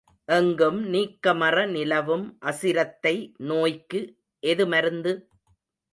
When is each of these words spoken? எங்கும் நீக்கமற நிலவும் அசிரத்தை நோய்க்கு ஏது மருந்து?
எங்கும் 0.29 0.79
நீக்கமற 0.93 1.65
நிலவும் 1.67 2.25
அசிரத்தை 2.45 3.13
நோய்க்கு 3.43 4.01
ஏது 4.43 4.65
மருந்து? 4.67 5.13